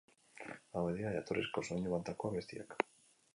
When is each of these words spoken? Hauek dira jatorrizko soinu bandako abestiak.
Hauek 0.79 0.97
dira 1.01 1.11
jatorrizko 1.17 1.65
soinu 1.67 1.93
bandako 1.97 2.33
abestiak. 2.33 2.77